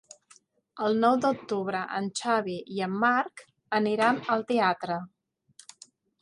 [0.85, 3.45] El nou d'octubre en Xavi i en Marc
[3.81, 4.99] aniran al teatre.